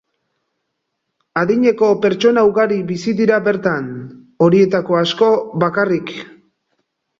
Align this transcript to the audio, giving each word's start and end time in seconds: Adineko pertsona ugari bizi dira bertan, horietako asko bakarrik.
Adineko 1.41 1.89
pertsona 2.05 2.45
ugari 2.47 2.79
bizi 2.93 3.13
dira 3.21 3.39
bertan, 3.49 3.93
horietako 4.49 5.01
asko 5.05 5.31
bakarrik. 5.67 6.17